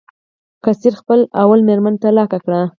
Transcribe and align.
قیصر 0.63 0.93
خپله 1.01 1.23
لومړۍ 1.37 1.61
مېرمن 1.67 1.95
طلاق 2.01 2.31
کړه. 2.43 2.61